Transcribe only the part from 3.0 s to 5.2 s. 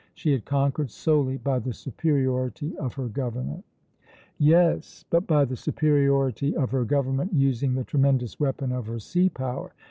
government." Yes!